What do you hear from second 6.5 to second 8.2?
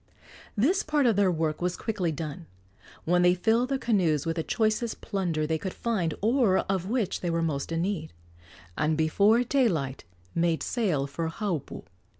of which they were most in need,